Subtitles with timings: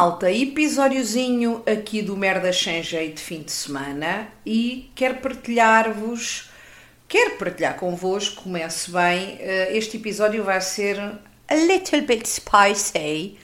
[0.00, 6.50] malta, episódiozinho aqui do Merda Sem Jeito fim de semana e quero partilhar-vos,
[7.06, 13.36] quero partilhar convosco, comece bem, eh, este episódio vai ser a little bit spicy,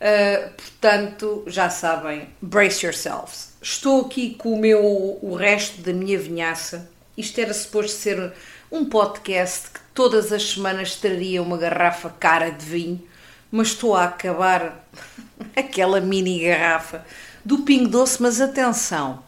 [0.00, 3.54] uh, portanto, já sabem, brace yourselves.
[3.60, 8.32] Estou aqui com o meu, o resto da minha vinhaça, isto era suposto ser
[8.70, 13.02] um podcast que todas as semanas traria uma garrafa cara de vinho,
[13.50, 14.88] mas estou a acabar
[15.56, 17.04] aquela mini garrafa
[17.44, 19.22] do Pingo Doce, mas atenção,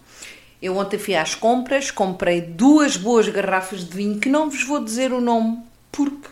[0.60, 4.84] eu ontem fui às compras, comprei duas boas garrafas de vinho que não vos vou
[4.84, 6.28] dizer o nome porque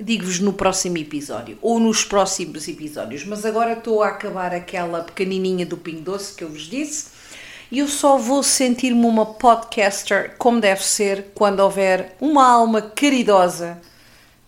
[0.00, 5.64] digo-vos no próximo episódio ou nos próximos episódios, mas agora estou a acabar aquela pequenininha
[5.64, 7.10] do Pingo Doce que eu vos disse
[7.70, 13.80] e eu só vou sentir-me uma podcaster como deve ser quando houver uma alma caridosa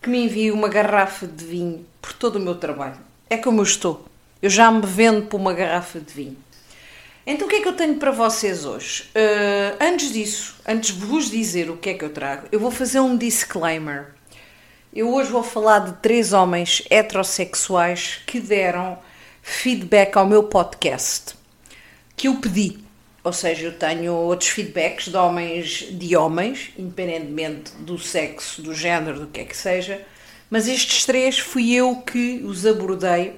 [0.05, 2.99] que me envie uma garrafa de vinho por todo o meu trabalho.
[3.27, 4.05] É como eu estou.
[4.39, 6.37] Eu já me vendo por uma garrafa de vinho.
[7.25, 9.09] Então o que é que eu tenho para vocês hoje?
[9.15, 12.69] Uh, antes disso, antes de vos dizer o que é que eu trago, eu vou
[12.69, 14.13] fazer um disclaimer.
[14.93, 18.99] Eu hoje vou falar de três homens heterossexuais que deram
[19.41, 21.33] feedback ao meu podcast,
[22.15, 22.77] que eu pedi.
[23.25, 29.21] Ou seja, eu tenho outros feedbacks de homens de homens, independentemente do sexo, do género,
[29.21, 29.99] do que é que seja,
[30.47, 33.33] mas estes três fui eu que os abordei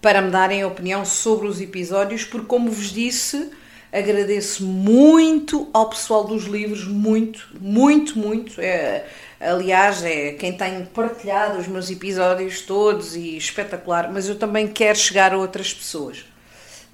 [0.00, 3.50] para me darem opinião sobre os episódios, porque, como vos disse,
[3.92, 8.58] agradeço muito ao pessoal dos livros, muito, muito, muito.
[8.58, 9.04] É,
[9.38, 14.96] aliás, é quem tem partilhado os meus episódios todos e espetacular, mas eu também quero
[14.96, 16.24] chegar a outras pessoas.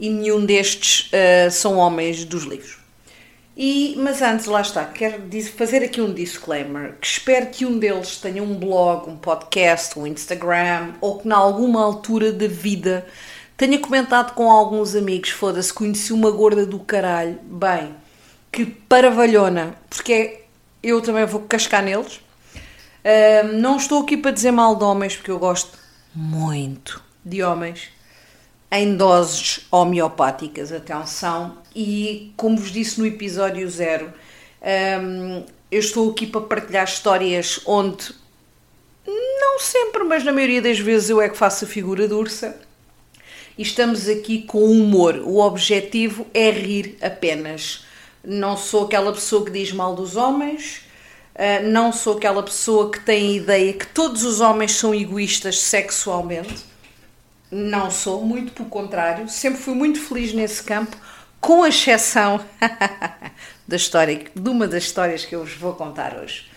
[0.03, 2.77] E nenhum destes uh, são homens dos livros.
[3.57, 5.23] E, mas antes, lá está, quero
[5.57, 10.05] fazer aqui um disclaimer, que espero que um deles tenha um blog, um podcast, um
[10.05, 13.07] Instagram, ou que, em alguma altura da vida,
[13.57, 17.95] tenha comentado com alguns amigos, foda-se, conheci uma gorda do caralho, bem,
[18.51, 20.41] que paravalhona, porque
[20.83, 22.21] eu também vou cascar neles.
[23.55, 25.79] Não estou aqui para dizer mal de homens, porque eu gosto
[26.13, 27.89] muito de homens
[28.73, 34.11] em doses homeopáticas, atenção, e como vos disse no episódio zero,
[35.03, 38.15] um, eu estou aqui para partilhar histórias onde,
[39.07, 42.59] não sempre, mas na maioria das vezes eu é que faço a figura de ursa,
[43.59, 45.17] e estamos aqui com humor.
[45.17, 47.85] O objetivo é rir apenas.
[48.25, 50.81] Não sou aquela pessoa que diz mal dos homens,
[51.35, 55.59] uh, não sou aquela pessoa que tem a ideia que todos os homens são egoístas
[55.59, 56.72] sexualmente
[57.53, 60.97] não sou, muito pelo contrário, sempre fui muito feliz nesse campo,
[61.39, 62.41] com exceção
[63.69, 66.51] da história, de uma das histórias que eu vos vou contar hoje.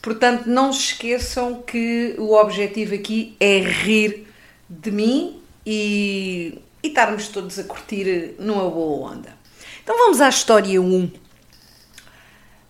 [0.00, 4.26] Portanto, não se esqueçam que o objetivo aqui é rir
[4.70, 9.36] de mim e, e estarmos todos a curtir numa boa onda.
[9.82, 11.10] Então vamos à história 1.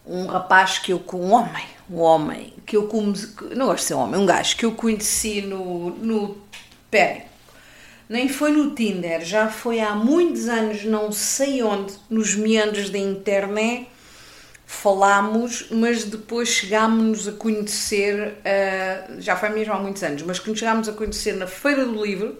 [0.04, 2.88] Um rapaz que eu um homem, um homem que eu
[3.54, 6.38] não gosto de ser homem, um gajo que eu conheci no no
[6.90, 7.28] pé
[8.08, 12.98] nem foi no Tinder, já foi há muitos anos, não sei onde, nos meandros da
[12.98, 13.86] internet,
[14.64, 20.48] falámos, mas depois chegámos a conhecer, uh, já foi mesmo há muitos anos, mas que
[20.48, 22.38] nos chegámos a conhecer na Feira do Livro.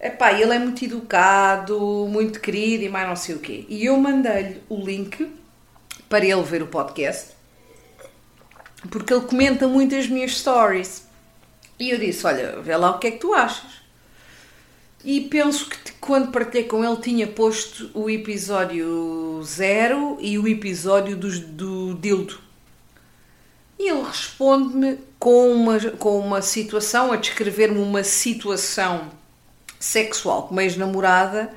[0.00, 3.66] Epá, ele é muito educado, muito querido e mais não sei o quê.
[3.68, 5.28] E eu mandei-lhe o link
[6.08, 7.32] para ele ver o podcast,
[8.90, 11.06] porque ele comenta muito as minhas stories.
[11.80, 13.87] E eu disse: Olha, vê lá o que é que tu achas.
[15.04, 21.16] E penso que quando partilhei com ele tinha posto o episódio 0 e o episódio
[21.16, 22.38] do, do Dildo.
[23.78, 29.10] E ele responde-me com uma, com uma situação, a descrever-me uma situação
[29.78, 31.52] sexual com uma ex-namorada,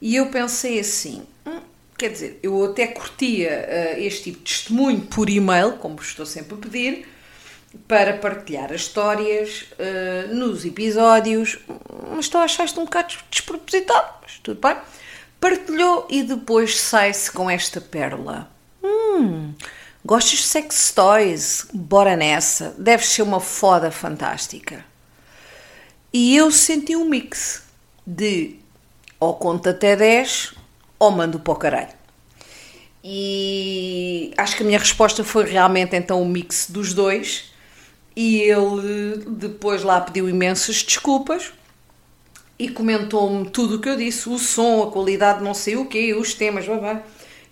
[0.00, 1.60] e eu pensei assim: hum,
[1.96, 6.54] quer dizer, eu até curtia uh, este tipo de testemunho por e-mail, como estou sempre
[6.54, 7.08] a pedir,
[7.88, 11.58] para partilhar as histórias uh, nos episódios,
[12.10, 14.76] mas estou a achar isto um bocado despropositado, mas tudo bem.
[15.40, 18.50] Partilhou e depois sai-se com esta pérola.
[18.82, 19.54] Hum,
[20.04, 21.66] gostas de sex toys?
[21.72, 24.84] Bora nessa, deve ser uma foda fantástica.
[26.12, 27.64] E eu senti um mix
[28.06, 28.56] de
[29.18, 30.54] ou conta até 10
[30.98, 32.02] ou mando para o caralho.
[33.02, 37.51] E acho que a minha resposta foi realmente então um mix dos dois
[38.14, 41.52] e ele depois lá pediu imensas desculpas
[42.58, 46.14] e comentou-me tudo o que eu disse, o som, a qualidade, não sei o quê,
[46.14, 47.02] os temas, blá, blá.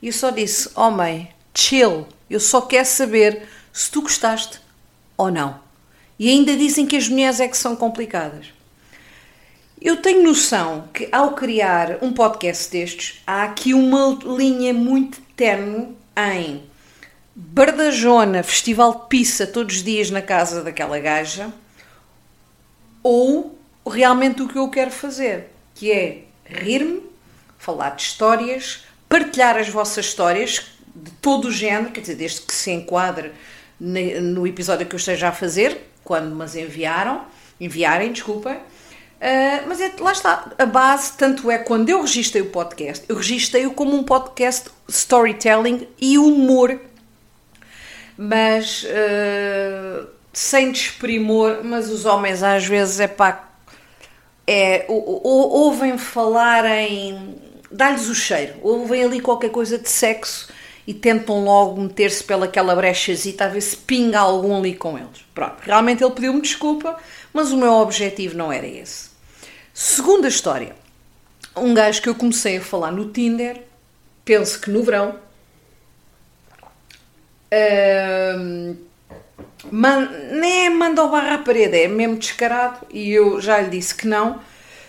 [0.00, 3.42] E eu só disse, homem, oh, chill, eu só quero saber
[3.72, 4.60] se tu gostaste
[5.16, 5.60] ou não.
[6.18, 8.52] E ainda dizem que as mulheres é que são complicadas.
[9.80, 15.96] Eu tenho noção que ao criar um podcast destes, há aqui uma linha muito tenue
[16.16, 16.69] em
[17.42, 21.50] Bardajona, Festival de Pizza todos os dias na casa daquela gaja,
[23.02, 23.58] ou
[23.88, 27.02] realmente o que eu quero fazer, que é rir-me,
[27.58, 32.54] falar de histórias, partilhar as vossas histórias de todo o género, quer dizer, desde que
[32.54, 33.32] se enquadre
[33.80, 37.24] no episódio que eu esteja a fazer, quando me enviaram,
[37.58, 38.56] enviarem, desculpem.
[38.56, 43.16] Uh, mas é, lá está, a base, tanto é quando eu registrei o podcast, eu
[43.16, 46.80] registrei-o como um podcast storytelling e humor,
[48.22, 53.48] mas uh, sem desprimor, mas os homens às vezes é pá,
[54.46, 57.34] é, ou, ou, ouvem falar em.
[57.72, 60.48] dá-lhes o cheiro, ouvem ali qualquer coisa de sexo
[60.86, 65.24] e tentam logo meter-se pelaquela brechazita a ver se pinga algum ali com eles.
[65.34, 66.98] Pronto, realmente ele pediu-me desculpa,
[67.32, 69.08] mas o meu objetivo não era esse.
[69.72, 70.76] Segunda história.
[71.56, 73.62] Um gajo que eu comecei a falar no Tinder,
[74.26, 75.18] penso que no verão,
[79.70, 83.70] man, nem é manda o barra à parede, é mesmo descarado e eu já lhe
[83.70, 84.40] disse que não.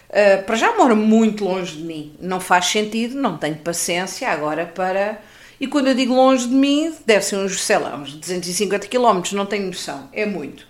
[0.09, 4.65] Uh, para já mora muito longe de mim, não faz sentido, não tenho paciência agora
[4.65, 5.21] para
[5.61, 9.21] e quando eu digo longe de mim, deve ser uns, sei lá, uns 250 km,
[9.33, 10.65] não tenho noção, é muito.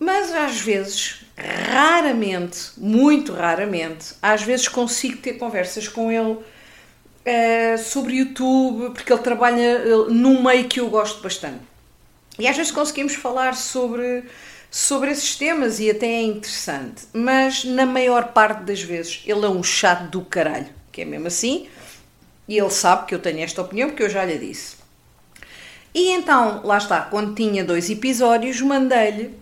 [0.00, 6.38] Mas às vezes, raramente, muito raramente, às vezes consigo ter conversas com ele
[7.26, 11.60] uh, sobre YouTube, porque ele trabalha uh, num meio que eu gosto bastante.
[12.38, 14.24] E às vezes conseguimos falar sobre,
[14.70, 17.02] sobre esses temas e até é interessante.
[17.12, 21.26] Mas na maior parte das vezes ele é um chato do caralho, que é mesmo
[21.26, 21.68] assim
[22.50, 24.74] e ele sabe que eu tenho esta opinião porque eu já lhe disse.
[25.94, 29.38] E então, lá está, quando tinha dois episódios, mandei-lhe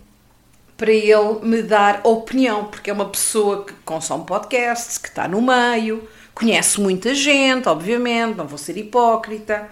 [0.77, 5.41] para ele me dar opinião, porque é uma pessoa que consome podcasts, que está no
[5.41, 6.07] meio,
[6.39, 9.69] conhece muita gente, obviamente, não vou ser hipócrita.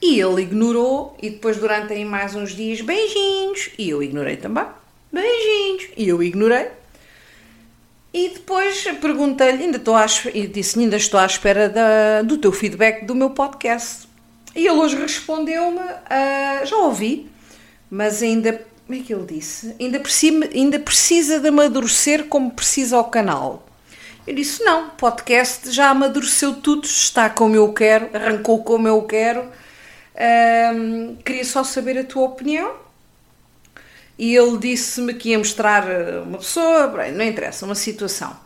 [0.00, 4.64] E ele ignorou, e depois, durante aí mais uns dias, beijinhos, e eu ignorei também.
[5.12, 6.68] Beijinhos, e eu ignorei.
[8.12, 13.04] E depois perguntei-lhe, ainda estou à, disse ainda estou à espera da, do teu feedback
[13.04, 14.08] do meu podcast.
[14.56, 17.30] E ele hoje respondeu-me, uh, já ouvi,
[17.90, 19.76] mas ainda, como é que ele disse?
[19.78, 23.69] Ainda precisa, ainda precisa de amadurecer como precisa o canal.
[24.26, 29.40] Eu disse, não, podcast já amadureceu tudo, está como eu quero, arrancou como eu quero.
[30.14, 32.74] Uh, queria só saber a tua opinião
[34.20, 38.36] e ele disse-me que ia mostrar eh, uma pessoa, bem, não interessa, uma situação.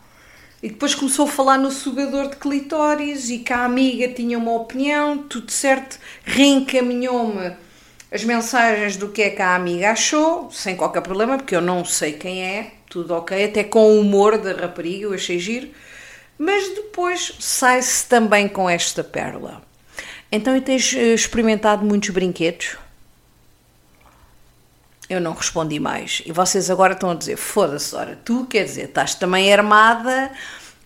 [0.63, 4.53] E depois começou a falar no sugador de clitóris e que a amiga tinha uma
[4.53, 7.57] opinião, tudo certo, reencaminhou-me
[8.13, 11.85] as mensagens do que é que a amiga achou, sem qualquer problema, porque eu não
[11.85, 15.69] sei quem é, tudo ok, até com o humor da rapariga, eu achei giro,
[16.39, 19.61] mas depois sai-se também com esta pérola.
[20.31, 22.77] Então, e tens eh, experimentado muitos brinquedos?
[25.11, 26.23] Eu não respondi mais.
[26.25, 30.31] E vocês agora estão a dizer: foda-se, ora, tu quer dizer, estás também armada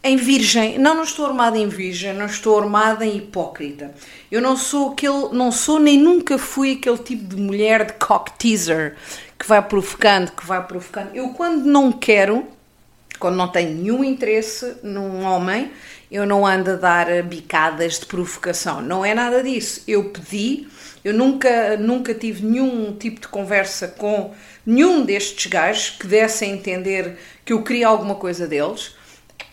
[0.09, 0.79] em virgem.
[0.79, 3.95] Não, não estou armada em virgem, não estou armada em hipócrita.
[4.31, 8.33] Eu não sou aquele, não sou nem nunca fui aquele tipo de mulher de cock
[8.39, 8.97] teaser
[9.39, 11.15] que vai provocando, que vai provocando.
[11.15, 12.47] Eu, quando não quero,
[13.19, 15.71] quando não tenho nenhum interesse num homem,
[16.11, 18.81] eu não ando a dar bicadas de provocação.
[18.81, 19.83] Não é nada disso.
[19.87, 20.67] Eu pedi
[21.05, 24.35] eu nunca, nunca tive nenhum tipo de conversa com
[24.67, 28.95] nenhum destes gajos que desse a entender que eu queria alguma coisa deles.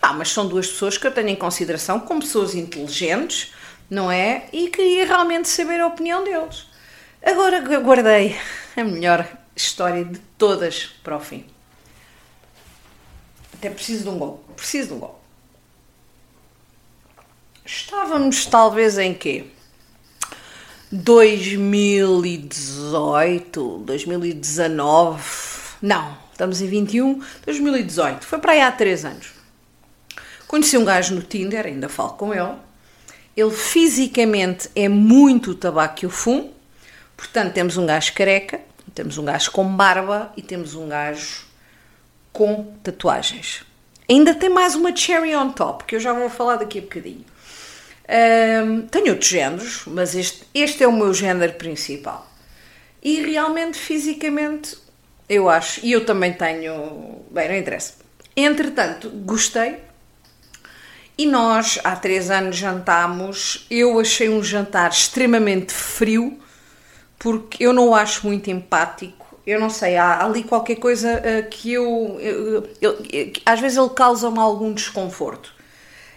[0.05, 3.51] Epá, mas são duas pessoas que eu tenho em consideração como pessoas inteligentes,
[3.89, 4.47] não é?
[4.53, 6.67] E queria realmente saber a opinião deles.
[7.23, 8.37] Agora guardei
[8.77, 11.43] a melhor história de todas para o fim.
[13.55, 14.45] Até preciso de um gol.
[14.55, 15.19] Preciso de um gol.
[17.65, 19.47] Estávamos talvez em quê?
[20.91, 25.23] 2018, 2019,
[25.81, 29.44] não, estamos em 21, 2018, foi para aí há 3 anos.
[30.55, 32.55] Conheci um gajo no Tinder, ainda falo com ele.
[33.35, 36.49] Ele fisicamente é muito o tabaco que eu fumo,
[37.17, 38.61] portanto temos um gajo careca,
[38.93, 41.45] temos um gajo com barba e temos um gajo
[42.31, 43.65] com tatuagens.
[44.09, 47.25] Ainda tem mais uma cherry on top, que eu já vou falar daqui a bocadinho.
[48.07, 52.25] Um, tenho outros géneros, mas este, este é o meu género principal.
[53.03, 54.77] E realmente, fisicamente,
[55.27, 57.25] eu acho, e eu também tenho.
[57.29, 57.95] Bem, não interessa.
[58.37, 59.83] Entretanto, gostei.
[61.17, 63.65] E nós, há três anos, jantámos.
[63.69, 66.37] Eu achei um jantar extremamente frio,
[67.17, 69.25] porque eu não o acho muito empático.
[69.47, 73.77] Eu não sei, há ali qualquer coisa uh, que eu, eu, eu, eu, Às vezes
[73.77, 75.53] ele causa-me algum desconforto.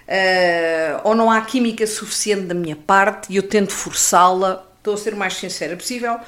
[0.08, 4.66] Uh, ou não há química suficiente da minha parte e eu tento forçá-la.
[4.78, 6.18] Estou a ser o mais sincera possível.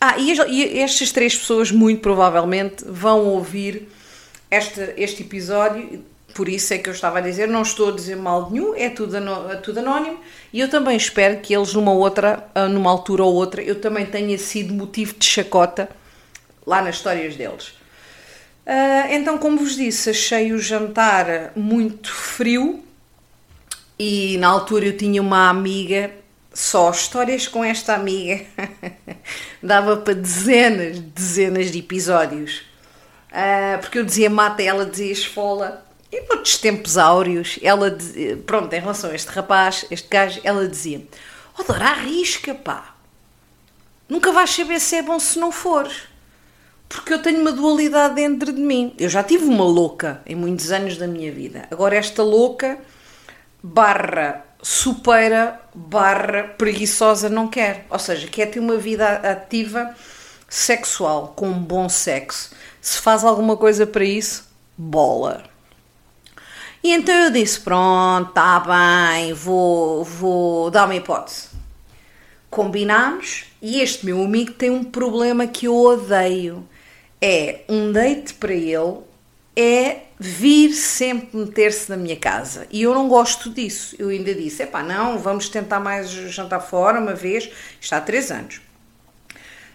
[0.00, 3.88] Ah, e, e estas três pessoas, muito provavelmente, vão ouvir
[4.50, 6.04] este, este episódio
[6.38, 8.88] por isso é que eu estava a dizer, não estou a dizer mal nenhum, é
[8.88, 10.20] tudo, é tudo anónimo
[10.52, 14.06] e eu também espero que eles numa outra, ah, numa altura ou outra, eu também
[14.06, 15.88] tenha sido motivo de chacota
[16.64, 17.70] lá nas histórias deles.
[18.64, 22.84] Uh, então, como vos disse, achei o jantar muito frio
[23.98, 26.12] e na altura eu tinha uma amiga,
[26.54, 28.44] só histórias com esta amiga,
[29.60, 32.58] dava para dezenas, dezenas de episódios.
[33.32, 37.96] Uh, porque eu dizia mata, ela dizia esfola, e noutros tempos áureos, ela,
[38.46, 41.06] pronto, em relação a este rapaz, este gajo, ela dizia:
[41.58, 42.94] Oh, Dora, arrisca, pá.
[44.08, 46.04] Nunca vais saber se é bom se não fores.
[46.88, 48.94] Porque eu tenho uma dualidade dentro de mim.
[48.98, 51.68] Eu já tive uma louca em muitos anos da minha vida.
[51.70, 52.78] Agora, esta louca,
[53.62, 57.86] barra supera, barra preguiçosa, não quer.
[57.90, 59.94] Ou seja, quer ter uma vida ativa
[60.48, 62.50] sexual, com um bom sexo.
[62.80, 65.44] Se faz alguma coisa para isso, bola.
[66.82, 71.48] E então eu disse: pronto, está bem, vou, vou dar uma hipótese.
[72.50, 76.66] Combinámos e este meu amigo tem um problema que eu odeio.
[77.20, 79.08] É um date para ele
[79.60, 82.68] é vir sempre meter-se na minha casa.
[82.70, 83.96] E eu não gosto disso.
[83.98, 87.50] Eu ainda disse: epá, não, vamos tentar mais jantar fora uma vez.
[87.80, 88.60] Está há três anos.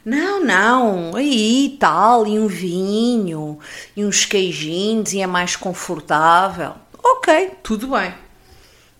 [0.06, 3.58] Não, não, aí tal, e um vinho,
[3.96, 6.76] e uns queijinhos, e é mais confortável.
[7.04, 8.14] Ok, tudo bem.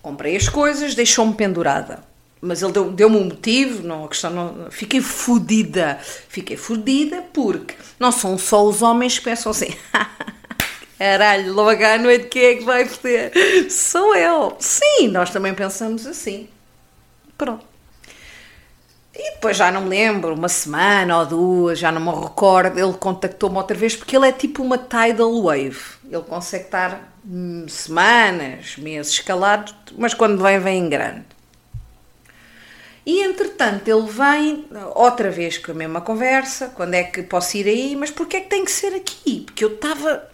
[0.02, 2.04] Comprei as coisas, deixou-me pendurada.
[2.42, 5.98] Mas ele deu-me deu um motivo, não, a questão não, fiquei fodida.
[6.28, 9.74] Fiquei fodida porque não são só os homens que pensam assim.
[11.00, 13.32] Caralho, logo à noite quem é que vai foder?
[13.72, 14.56] Sou eu.
[14.60, 16.50] Sim, nós também pensamos assim.
[17.38, 17.73] Pronto.
[19.16, 22.94] E depois já não me lembro, uma semana ou duas, já não me recordo, ele
[22.94, 25.80] contactou-me outra vez porque ele é tipo uma tidal wave.
[26.10, 31.24] Ele consegue estar Hum, semanas, meses escalados, mas quando vem, vem em grande.
[33.06, 37.68] E entretanto ele vem outra vez com a mesma conversa, quando é que posso ir
[37.68, 39.42] aí, mas porquê é que tem que ser aqui?
[39.46, 40.30] Porque eu estava,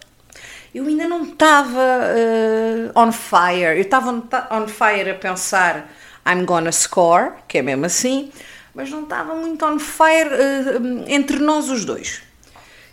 [0.74, 4.10] eu ainda não estava uh, on fire, eu estava
[4.50, 5.88] on fire a pensar
[6.26, 8.32] I'm gonna score, que é mesmo assim,
[8.74, 12.22] mas não estava muito on fire uh, entre nós os dois.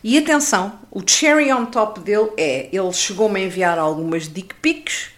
[0.03, 5.09] E atenção, o cherry on top dele é, ele chegou-me a enviar algumas dick pics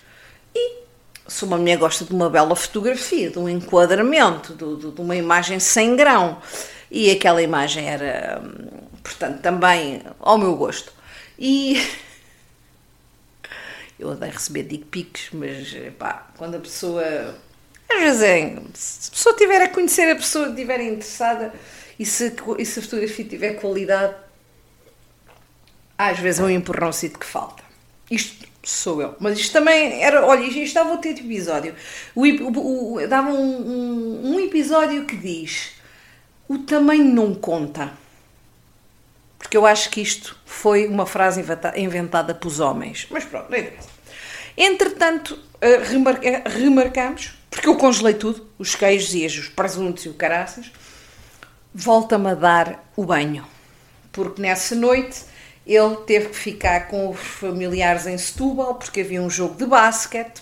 [0.55, 0.79] e
[1.27, 5.59] se uma mulher gosta de uma bela fotografia, de um enquadramento, de, de, uma imagem
[5.59, 6.41] sem grão,
[6.89, 8.41] e aquela imagem era,
[9.03, 10.91] portanto, também ao meu gosto.
[11.37, 11.85] E
[13.99, 17.35] eu odeio receber dick pics, mas pá, quando a pessoa.
[17.91, 18.55] Às vezes é.
[18.73, 21.53] Se a pessoa tiver a conhecer a pessoa, estiver interessada
[21.97, 24.15] e se, e se a fotografia tiver qualidade,
[25.97, 27.63] às vezes é um empurrãozinho que falta.
[28.09, 29.15] Isto sou eu.
[29.19, 30.25] Mas isto também era.
[30.25, 31.75] Olha, isto estava outro episódio.
[32.15, 35.71] O, o, o, dava um, um, um, episódio que diz:
[36.47, 37.91] o tamanho não conta.
[39.37, 41.43] Porque eu acho que isto foi uma frase
[41.75, 43.07] inventada pelos homens.
[43.09, 43.89] Mas pronto, não interessa.
[44.55, 50.13] Entretanto, eh, remarca, remarcamos, porque eu congelei tudo: os queijos e os presuntos e o
[50.13, 50.71] caraças.
[51.73, 53.45] Volta-me a dar o banho.
[54.11, 55.23] Porque nessa noite
[55.65, 60.41] ele teve que ficar com os familiares em Setúbal porque havia um jogo de basquete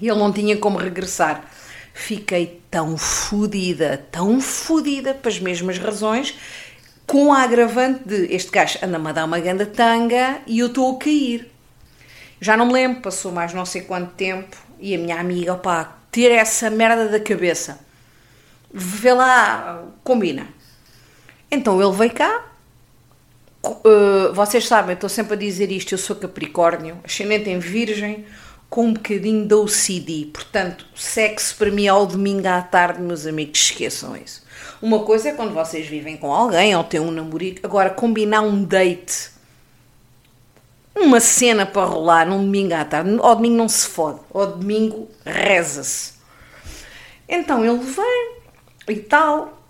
[0.00, 1.44] e ele não tinha como regressar.
[1.92, 6.34] Fiquei tão fodida, tão fodida, pelas mesmas razões,
[7.06, 10.96] com a agravante de este gajo anda-me a dar uma grande tanga e eu estou
[10.96, 11.50] a cair.
[12.40, 15.98] Já não me lembro, passou mais não sei quanto tempo e a minha amiga, opá,
[16.12, 17.80] tira essa merda da cabeça.
[18.72, 20.46] Vê lá, combina.
[21.50, 22.52] Então ele veio cá,
[23.64, 28.24] Uh, vocês sabem, estou sempre a dizer isto, eu sou Capricórnio, ascendente em Virgem,
[28.68, 30.30] com um bocadinho de OCD.
[30.32, 34.42] Portanto, sexo para mim ao domingo à tarde, meus amigos, esqueçam isso.
[34.80, 38.64] Uma coisa é quando vocês vivem com alguém ou têm um namorico, agora combinar um
[38.64, 39.30] date,
[40.94, 45.10] uma cena para rolar num domingo à tarde, ao domingo não se fode, ao domingo
[45.24, 46.12] reza-se.
[47.28, 48.36] Então ele vem
[48.88, 49.62] e tal,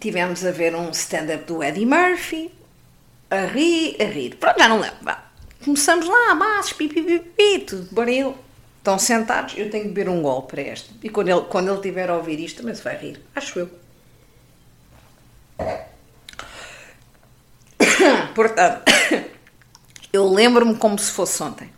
[0.00, 2.50] tivemos a ver um stand-up do Eddie Murphy,
[3.30, 4.36] a rir, a rir.
[4.36, 5.16] Pronto, já não lembro.
[5.64, 8.36] Começamos lá, massos, pipi, pipi, tudo baril.
[8.78, 10.90] Estão sentados, eu tenho que beber um gol para este.
[11.02, 13.18] E quando ele, quando ele tiver a ouvir isto, também se vai rir.
[13.34, 13.70] Acho eu.
[18.34, 18.82] Portanto,
[20.14, 21.68] eu lembro-me como se fosse ontem.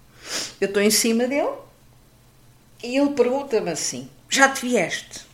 [0.61, 1.49] Eu estou em cima dele
[2.83, 5.25] e ele pergunta-me assim: Já te vieste?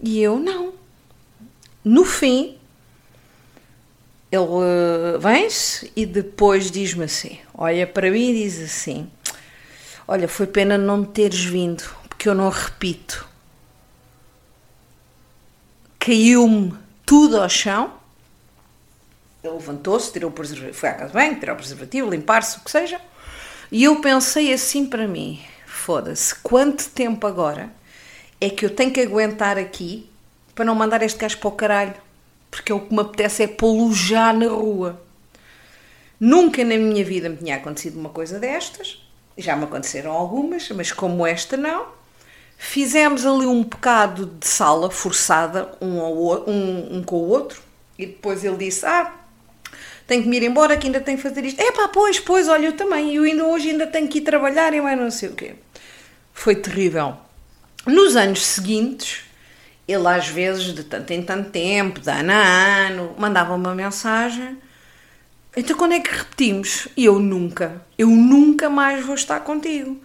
[0.00, 0.72] E eu não.
[1.82, 2.58] No fim,
[4.30, 9.10] ele uh, vem-se e depois diz-me assim: Olha para mim e diz assim:
[10.06, 13.28] Olha, foi pena não teres vindo, porque eu não repito.
[15.98, 16.72] Caiu-me
[17.04, 18.05] tudo ao chão.
[19.54, 23.00] Levantou-se, tirou o preservativo, foi à casa bem, tirou o preservativo, limpar-se, o que seja.
[23.70, 27.70] E eu pensei assim para mim: foda-se, quanto tempo agora
[28.40, 30.08] é que eu tenho que aguentar aqui
[30.54, 31.94] para não mandar este gajo para o caralho?
[32.50, 35.00] Porque o que me apetece é pô-lo já na rua.
[36.18, 39.02] Nunca na minha vida me tinha acontecido uma coisa destas.
[39.36, 41.88] Já me aconteceram algumas, mas como esta não.
[42.56, 47.60] Fizemos ali um bocado de sala forçada um, ao, um, um com o outro
[47.98, 49.12] e depois ele disse: Ah,
[50.06, 51.60] tenho que me ir embora, que ainda tenho que fazer isto.
[51.60, 54.72] É pá, pois, pois, olha, eu também, eu ainda hoje ainda tenho que ir trabalhar
[54.72, 55.54] e mais não sei o quê.
[56.32, 57.16] Foi terrível.
[57.86, 59.24] Nos anos seguintes,
[59.86, 64.58] ele às vezes, de tanto em tanto tempo, de ano a ano, mandava uma mensagem.
[65.56, 66.88] Então quando é que repetimos?
[66.96, 70.00] E eu nunca, eu nunca mais vou estar contigo.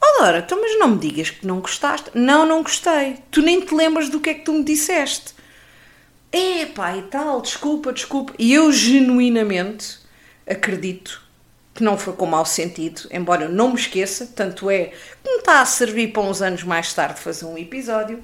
[0.00, 2.10] Oh Dora, então mas não me digas que não gostaste.
[2.14, 3.18] Não, não gostei.
[3.30, 5.34] Tu nem te lembras do que é que tu me disseste.
[6.32, 8.34] Epá, e tal, desculpa, desculpa.
[8.38, 10.00] E eu genuinamente
[10.46, 11.22] acredito
[11.74, 14.92] que não foi com mau sentido, embora eu não me esqueça, tanto é
[15.22, 18.18] que me está a servir para uns anos mais tarde fazer um episódio.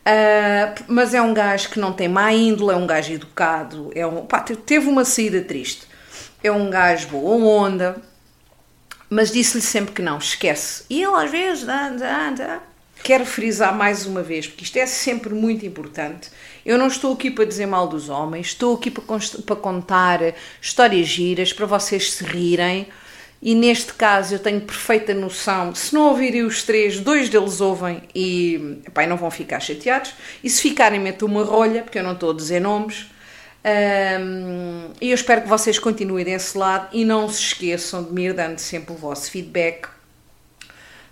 [0.00, 4.04] Uh, mas é um gajo que não tem má índole, é um gajo educado, é
[4.04, 5.86] um, pá, teve uma saída triste.
[6.42, 7.96] É um gajo boa onda,
[9.08, 10.84] mas disse-lhe sempre que não, esquece.
[10.90, 12.60] E ele às vezes anda, anda.
[13.02, 16.30] Quero frisar mais uma vez, porque isto é sempre muito importante.
[16.64, 19.04] Eu não estou aqui para dizer mal dos homens, estou aqui para,
[19.46, 20.20] para contar
[20.60, 22.88] histórias giras, para vocês se rirem.
[23.42, 28.02] E neste caso eu tenho perfeita noção, se não ouvirem os três, dois deles ouvem
[28.14, 30.12] e epá, não vão ficar chateados.
[30.44, 33.06] E se ficarem, meto uma rolha, porque eu não estou a dizer nomes.
[33.62, 38.26] Um, e eu espero que vocês continuem desse lado e não se esqueçam de me
[38.26, 39.86] ir dando sempre o vosso feedback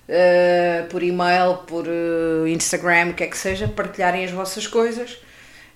[0.09, 5.19] uh, por e-mail, por uh, Instagram, o que é que seja, partilharem as vossas coisas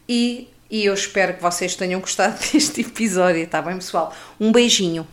[0.08, 4.14] e, e eu espero que vocês tenham gostado deste episódio, tá bem, pessoal?
[4.40, 5.06] Um beijinho.